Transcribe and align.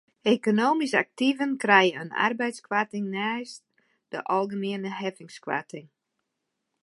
Ekonomysk 0.29 0.95
aktiven 0.99 1.51
krije 1.63 2.01
in 2.05 2.09
arbeidskoarting 2.29 3.05
neist 3.17 3.61
de 4.15 4.25
algemiene 4.37 4.97
heffingskoarting. 5.03 5.89